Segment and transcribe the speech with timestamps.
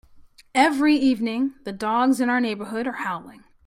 [0.55, 3.43] Every evening, the dogs in our neighbourhood are howling.